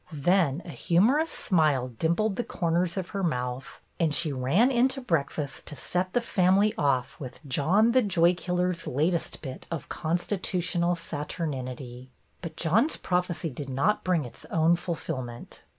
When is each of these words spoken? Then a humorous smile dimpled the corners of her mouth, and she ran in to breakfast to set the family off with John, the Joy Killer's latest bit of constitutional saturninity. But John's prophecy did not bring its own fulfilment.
Then 0.11 0.63
a 0.65 0.69
humorous 0.71 1.29
smile 1.29 1.89
dimpled 1.89 2.35
the 2.35 2.43
corners 2.43 2.97
of 2.97 3.09
her 3.09 3.21
mouth, 3.21 3.79
and 3.99 4.15
she 4.15 4.33
ran 4.33 4.71
in 4.71 4.87
to 4.87 4.99
breakfast 4.99 5.67
to 5.67 5.75
set 5.75 6.13
the 6.13 6.21
family 6.21 6.73
off 6.75 7.19
with 7.19 7.39
John, 7.47 7.91
the 7.91 8.01
Joy 8.01 8.33
Killer's 8.33 8.87
latest 8.87 9.43
bit 9.43 9.67
of 9.69 9.89
constitutional 9.89 10.95
saturninity. 10.95 12.09
But 12.41 12.55
John's 12.57 12.97
prophecy 12.97 13.51
did 13.51 13.69
not 13.69 14.03
bring 14.03 14.25
its 14.25 14.43
own 14.45 14.75
fulfilment. 14.75 15.61